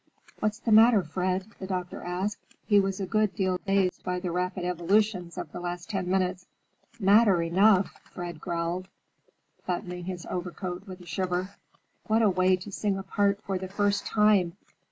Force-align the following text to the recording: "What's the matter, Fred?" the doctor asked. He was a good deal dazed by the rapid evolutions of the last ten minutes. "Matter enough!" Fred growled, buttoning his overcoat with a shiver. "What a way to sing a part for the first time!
"What's 0.39 0.57
the 0.57 0.71
matter, 0.71 1.03
Fred?" 1.03 1.45
the 1.59 1.67
doctor 1.67 2.01
asked. 2.01 2.55
He 2.65 2.79
was 2.79 2.99
a 2.99 3.05
good 3.05 3.35
deal 3.35 3.59
dazed 3.67 4.03
by 4.03 4.19
the 4.19 4.31
rapid 4.31 4.65
evolutions 4.65 5.37
of 5.37 5.51
the 5.51 5.59
last 5.59 5.91
ten 5.91 6.09
minutes. 6.09 6.47
"Matter 6.99 7.43
enough!" 7.43 7.93
Fred 8.11 8.41
growled, 8.41 8.87
buttoning 9.67 10.05
his 10.05 10.25
overcoat 10.27 10.87
with 10.87 11.01
a 11.01 11.05
shiver. 11.05 11.51
"What 12.07 12.23
a 12.23 12.31
way 12.31 12.55
to 12.55 12.71
sing 12.71 12.97
a 12.97 13.03
part 13.03 13.43
for 13.43 13.59
the 13.59 13.67
first 13.69 14.07
time! 14.07 14.57